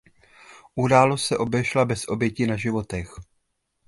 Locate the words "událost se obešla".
0.75-1.85